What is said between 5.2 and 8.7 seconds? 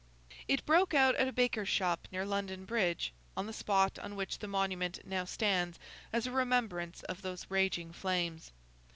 stands as a remembrance of those raging flames.